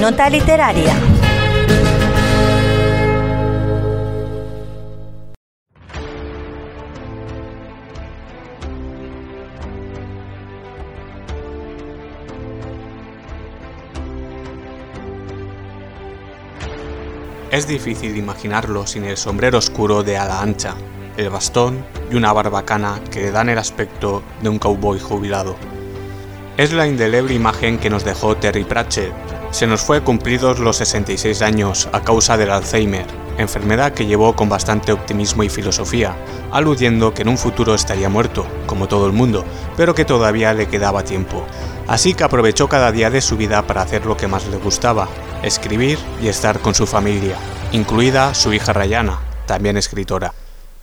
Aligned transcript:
Nota 0.00 0.30
literaria. 0.30 0.94
Es 17.50 17.68
difícil 17.68 18.16
imaginarlo 18.16 18.86
sin 18.86 19.04
el 19.04 19.18
sombrero 19.18 19.58
oscuro 19.58 20.02
de 20.02 20.16
ala 20.16 20.40
ancha, 20.40 20.76
el 21.18 21.28
bastón 21.28 21.84
y 22.10 22.14
una 22.14 22.32
barbacana 22.32 23.02
que 23.10 23.20
le 23.20 23.32
dan 23.32 23.50
el 23.50 23.58
aspecto 23.58 24.22
de 24.40 24.48
un 24.48 24.58
cowboy 24.58 24.98
jubilado. 24.98 25.56
Es 26.56 26.72
la 26.72 26.86
indeleble 26.86 27.34
imagen 27.34 27.78
que 27.78 27.90
nos 27.90 28.04
dejó 28.04 28.36
Terry 28.36 28.64
Pratchett. 28.64 29.12
Se 29.50 29.66
nos 29.66 29.80
fue 29.80 30.02
cumplidos 30.02 30.58
los 30.58 30.76
66 30.76 31.42
años 31.42 31.88
a 31.92 32.02
causa 32.02 32.36
del 32.36 32.50
Alzheimer, 32.50 33.06
enfermedad 33.38 33.92
que 33.92 34.06
llevó 34.06 34.36
con 34.36 34.48
bastante 34.48 34.92
optimismo 34.92 35.42
y 35.42 35.48
filosofía, 35.48 36.14
aludiendo 36.52 37.14
que 37.14 37.22
en 37.22 37.28
un 37.28 37.38
futuro 37.38 37.74
estaría 37.74 38.08
muerto, 38.08 38.46
como 38.66 38.88
todo 38.88 39.06
el 39.06 39.12
mundo, 39.12 39.44
pero 39.76 39.94
que 39.94 40.04
todavía 40.04 40.52
le 40.52 40.68
quedaba 40.68 41.02
tiempo. 41.02 41.46
Así 41.88 42.14
que 42.14 42.24
aprovechó 42.24 42.68
cada 42.68 42.92
día 42.92 43.10
de 43.10 43.22
su 43.22 43.36
vida 43.36 43.66
para 43.66 43.82
hacer 43.82 44.04
lo 44.04 44.16
que 44.16 44.28
más 44.28 44.46
le 44.48 44.58
gustaba, 44.58 45.08
escribir 45.42 45.98
y 46.22 46.28
estar 46.28 46.60
con 46.60 46.74
su 46.74 46.86
familia, 46.86 47.36
incluida 47.72 48.34
su 48.34 48.52
hija 48.52 48.72
Rayana, 48.72 49.18
también 49.46 49.76
escritora. 49.76 50.32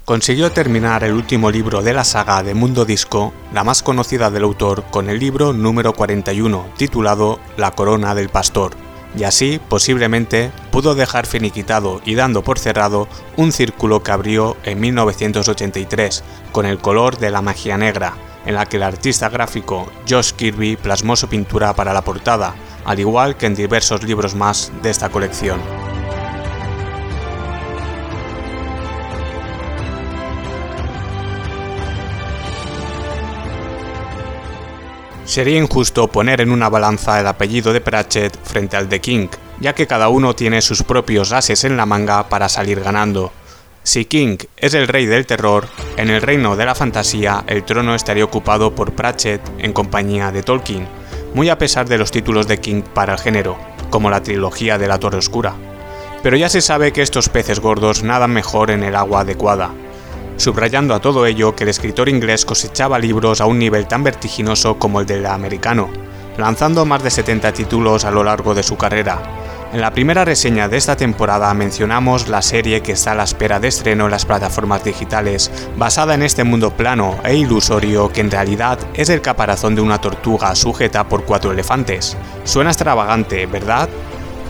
Consiguió 0.08 0.54
terminar 0.54 1.04
el 1.04 1.12
último 1.12 1.52
libro 1.52 1.82
de 1.82 1.94
la 1.94 2.06
saga 2.06 2.42
de 2.42 2.54
Mundo 2.54 2.86
Disco, 2.86 3.34
la 3.54 3.66
más 3.66 3.84
conocida 3.84 4.32
del 4.32 4.46
autor, 4.46 4.86
con 4.90 5.10
el 5.10 5.20
libro 5.20 5.52
número 5.52 5.92
41, 5.92 6.66
titulado 6.78 7.42
La 7.58 7.72
Corona 7.72 8.16
del 8.16 8.30
Pastor, 8.30 8.72
y 9.18 9.26
así, 9.26 9.60
posiblemente, 9.68 10.54
pudo 10.72 10.96
dejar 10.96 11.26
finiquitado 11.26 12.00
y 12.06 12.16
dando 12.16 12.42
por 12.42 12.58
cerrado 12.58 13.10
un 13.36 13.52
círculo 13.52 14.02
que 14.02 14.14
abrió 14.14 14.56
en 14.64 14.80
1983, 14.80 16.24
con 16.54 16.66
el 16.66 16.78
color 16.78 17.18
de 17.18 17.30
la 17.30 17.42
magia 17.42 17.78
negra, 17.78 18.14
en 18.46 18.56
la 18.56 18.66
que 18.66 18.78
el 18.78 18.84
artista 18.84 19.28
gráfico 19.28 19.92
Josh 20.10 20.32
Kirby 20.32 20.78
plasmó 20.78 21.18
su 21.18 21.28
pintura 21.28 21.74
para 21.74 21.92
la 21.92 22.02
portada, 22.02 22.56
al 22.86 23.02
igual 23.02 23.36
que 23.36 23.48
en 23.48 23.56
diversos 23.56 24.04
libros 24.04 24.36
más 24.36 24.72
de 24.82 24.90
esta 24.90 25.10
colección. 25.10 25.60
Sería 35.28 35.58
injusto 35.58 36.08
poner 36.08 36.40
en 36.40 36.52
una 36.52 36.70
balanza 36.70 37.20
el 37.20 37.28
apellido 37.28 37.74
de 37.74 37.82
Pratchett 37.82 38.34
frente 38.46 38.78
al 38.78 38.88
de 38.88 39.02
King, 39.02 39.28
ya 39.60 39.76
que 39.76 39.86
cada 39.86 40.08
uno 40.08 40.34
tiene 40.34 40.62
sus 40.62 40.84
propios 40.84 41.34
ases 41.34 41.66
en 41.66 41.76
la 41.76 41.86
manga 41.86 42.30
para 42.30 42.48
salir 42.48 42.80
ganando. 42.80 43.34
Si 43.84 44.06
King 44.06 44.38
es 44.56 44.74
el 44.74 44.88
rey 44.88 45.06
del 45.06 45.26
terror, 45.26 45.68
en 45.98 46.10
el 46.10 46.22
reino 46.22 46.56
de 46.56 46.66
la 46.66 46.76
fantasía 46.76 47.44
el 47.48 47.66
trono 47.66 47.94
estaría 47.94 48.24
ocupado 48.24 48.74
por 48.74 48.94
Pratchett 48.94 49.42
en 49.58 49.74
compañía 49.74 50.32
de 50.32 50.44
Tolkien, 50.44 50.88
muy 51.34 51.50
a 51.50 51.58
pesar 51.58 51.90
de 51.90 51.98
los 51.98 52.10
títulos 52.10 52.48
de 52.48 52.62
King 52.62 52.82
para 52.82 53.12
el 53.14 53.20
género, 53.20 53.58
como 53.90 54.10
la 54.10 54.24
trilogía 54.24 54.78
de 54.78 54.88
la 54.88 54.98
Torre 54.98 55.18
Oscura. 55.18 55.56
Pero 56.24 56.38
ya 56.38 56.48
se 56.48 56.62
sabe 56.62 56.94
que 56.94 57.02
estos 57.02 57.28
peces 57.28 57.60
gordos 57.60 58.02
nadan 58.02 58.32
mejor 58.32 58.72
en 58.72 58.82
el 58.82 58.96
agua 58.96 59.22
adecuada, 59.22 59.72
subrayando 60.38 60.96
a 60.96 61.00
todo 61.00 61.26
ello 61.26 61.56
que 61.56 61.64
el 61.64 61.70
escritor 61.70 62.10
inglés 62.10 62.46
cosechaba 62.46 62.98
libros 62.98 63.42
a 63.42 63.46
un 63.46 63.60
nivel 63.60 63.88
tan 63.88 64.04
vertiginoso 64.04 64.80
como 64.80 65.02
el 65.02 65.06
del 65.06 65.26
americano, 65.26 65.90
lanzando 66.38 66.86
más 66.86 67.04
de 67.04 67.12
70 67.12 67.52
títulos 67.52 68.06
a 68.06 68.12
lo 68.12 68.24
largo 68.24 68.54
de 68.54 68.64
su 68.64 68.78
carrera. 68.78 69.22
En 69.74 69.82
la 69.82 69.92
primera 69.92 70.24
reseña 70.24 70.70
de 70.70 70.78
esta 70.78 70.96
temporada 70.96 71.54
mencionamos 71.54 72.30
la 72.30 72.42
serie 72.42 72.82
que 72.82 72.94
está 72.94 73.12
a 73.12 73.16
la 73.16 73.24
espera 73.24 73.60
de 73.60 73.68
estreno 73.68 74.06
en 74.06 74.12
las 74.12 74.26
plataformas 74.26 74.84
digitales, 74.84 75.52
basada 75.76 76.14
en 76.14 76.24
este 76.24 76.46
mundo 76.46 76.72
plano 76.72 77.20
e 77.26 77.36
ilusorio 77.36 78.10
que 78.10 78.22
en 78.22 78.32
realidad 78.32 78.80
es 78.94 79.10
el 79.10 79.20
caparazón 79.20 79.76
de 79.76 79.82
una 79.82 80.00
tortuga 80.00 80.56
sujeta 80.56 81.04
por 81.10 81.26
cuatro 81.26 81.52
elefantes. 81.52 82.16
Suena 82.46 82.70
extravagante, 82.70 83.46
¿verdad? 83.46 83.90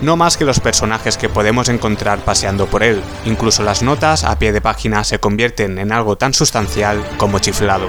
No 0.01 0.15
más 0.15 0.37
que 0.37 0.45
los 0.45 0.59
personajes 0.59 1.17
que 1.17 1.29
podemos 1.29 1.69
encontrar 1.69 2.19
paseando 2.19 2.67
por 2.67 2.83
él. 2.83 3.01
Incluso 3.25 3.63
las 3.63 3.83
notas 3.83 4.23
a 4.23 4.37
pie 4.37 4.51
de 4.51 4.61
página 4.61 5.03
se 5.03 5.19
convierten 5.19 5.79
en 5.79 5.91
algo 5.91 6.17
tan 6.17 6.33
sustancial 6.33 7.03
como 7.17 7.39
chiflado. 7.39 7.87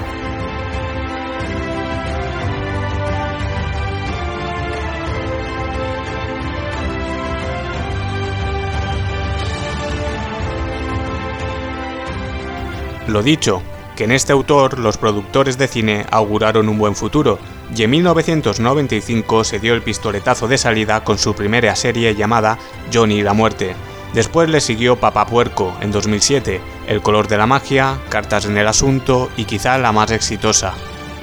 Lo 13.07 13.23
dicho, 13.23 13.63
que 13.95 14.03
en 14.03 14.11
este 14.11 14.33
autor 14.33 14.77
los 14.77 14.97
productores 14.97 15.57
de 15.57 15.67
cine 15.67 16.05
auguraron 16.11 16.69
un 16.69 16.77
buen 16.77 16.95
futuro, 16.95 17.39
y 17.75 17.83
en 17.83 17.89
1995 17.91 19.43
se 19.43 19.59
dio 19.59 19.73
el 19.73 19.81
pistoletazo 19.81 20.47
de 20.47 20.57
salida 20.57 21.03
con 21.03 21.17
su 21.17 21.33
primera 21.35 21.75
serie 21.75 22.15
llamada 22.15 22.57
Johnny 22.93 23.21
la 23.21 23.33
Muerte. 23.33 23.75
Después 24.13 24.49
le 24.49 24.59
siguió 24.59 24.95
Papá 24.95 25.27
Puerco 25.27 25.75
en 25.81 25.91
2007, 25.91 26.59
El 26.87 27.01
color 27.01 27.27
de 27.27 27.37
la 27.37 27.45
magia, 27.45 27.99
Cartas 28.09 28.45
en 28.45 28.57
el 28.57 28.67
asunto 28.67 29.29
y 29.37 29.45
quizá 29.45 29.77
la 29.77 29.91
más 29.91 30.11
exitosa, 30.11 30.73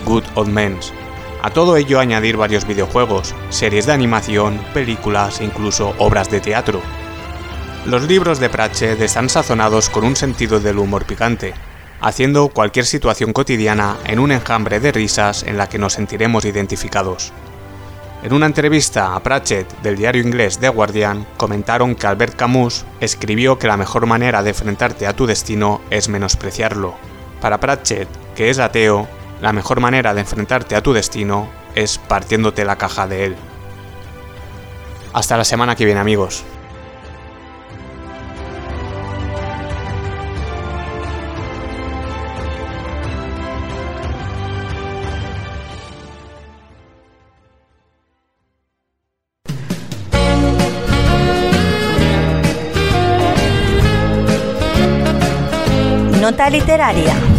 Good 0.04 0.24
Old 0.34 0.50
Men. 0.50 0.78
A 1.42 1.50
todo 1.50 1.76
ello 1.76 1.98
añadir 1.98 2.36
varios 2.36 2.66
videojuegos, 2.66 3.34
series 3.50 3.86
de 3.86 3.92
animación, 3.92 4.58
películas 4.72 5.40
e 5.40 5.44
incluso 5.44 5.94
obras 5.98 6.30
de 6.30 6.40
teatro. 6.40 6.80
Los 7.86 8.02
libros 8.02 8.40
de 8.40 8.48
Pratchett 8.48 9.00
están 9.00 9.28
sazonados 9.28 9.90
con 9.90 10.04
un 10.04 10.16
sentido 10.16 10.58
del 10.60 10.78
humor 10.78 11.04
picante, 11.04 11.54
haciendo 12.00 12.48
cualquier 12.48 12.86
situación 12.86 13.32
cotidiana 13.32 13.96
en 14.06 14.18
un 14.18 14.32
enjambre 14.32 14.80
de 14.80 14.92
risas 14.92 15.42
en 15.42 15.56
la 15.56 15.68
que 15.68 15.78
nos 15.78 15.94
sentiremos 15.94 16.44
identificados. 16.44 17.32
En 18.22 18.32
una 18.32 18.46
entrevista 18.46 19.14
a 19.14 19.22
Pratchett 19.22 19.70
del 19.82 19.96
diario 19.96 20.22
inglés 20.22 20.58
The 20.58 20.68
Guardian, 20.70 21.26
comentaron 21.36 21.94
que 21.94 22.06
Albert 22.06 22.34
Camus 22.34 22.84
escribió 23.00 23.58
que 23.58 23.68
la 23.68 23.76
mejor 23.76 24.06
manera 24.06 24.42
de 24.42 24.50
enfrentarte 24.50 25.06
a 25.06 25.14
tu 25.14 25.26
destino 25.26 25.80
es 25.90 26.08
menospreciarlo. 26.08 26.94
Para 27.40 27.60
Pratchett, 27.60 28.08
que 28.34 28.50
es 28.50 28.58
ateo, 28.58 29.06
la 29.40 29.52
mejor 29.52 29.80
manera 29.80 30.14
de 30.14 30.22
enfrentarte 30.22 30.74
a 30.74 30.82
tu 30.82 30.92
destino 30.92 31.48
es 31.74 31.98
partiéndote 31.98 32.64
la 32.64 32.76
caja 32.76 33.06
de 33.06 33.26
él. 33.26 33.36
Hasta 35.12 35.36
la 35.36 35.44
semana 35.44 35.76
que 35.76 35.84
viene 35.84 36.00
amigos. 36.00 36.42
Nota 56.26 56.48
literaria. 56.50 57.35